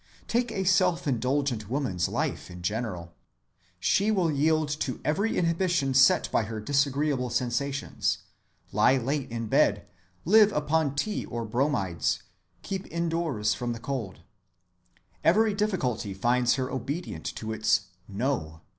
[0.27, 3.13] Take a self‐ indulgent woman's life in general.
[3.79, 8.17] She will yield to every inhibition set by her disagreeable sensations,
[8.71, 9.85] lie late in bed,
[10.25, 12.23] live upon tea or bromides,
[12.63, 14.21] keep indoors from the cold.
[15.23, 18.61] Every difficulty finds her obedient to its "no."